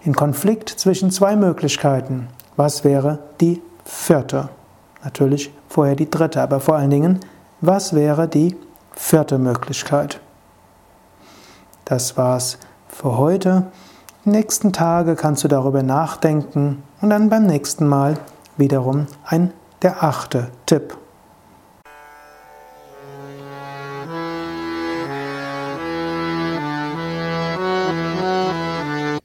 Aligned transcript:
in 0.00 0.14
Konflikt 0.14 0.70
zwischen 0.70 1.10
zwei 1.10 1.36
Möglichkeiten. 1.36 2.28
Was 2.56 2.82
wäre 2.82 3.18
die 3.40 3.62
vierte? 3.84 4.48
Natürlich 5.04 5.52
vorher 5.68 5.96
die 5.96 6.10
dritte, 6.10 6.40
aber 6.40 6.60
vor 6.60 6.76
allen 6.76 6.90
Dingen, 6.90 7.20
was 7.60 7.94
wäre 7.94 8.26
die 8.26 8.56
vierte 8.92 9.38
Möglichkeit? 9.38 10.20
Das 11.84 12.16
war's 12.16 12.58
für 12.88 13.18
heute. 13.18 13.66
Die 14.24 14.30
nächsten 14.30 14.72
Tage 14.72 15.14
kannst 15.14 15.44
du 15.44 15.48
darüber 15.48 15.82
nachdenken 15.82 16.82
und 17.02 17.10
dann 17.10 17.28
beim 17.28 17.46
nächsten 17.46 17.86
Mal 17.86 18.16
wiederum 18.56 19.06
ein 19.26 19.52
der 19.82 20.02
achte 20.02 20.48
Tipp. 20.64 20.96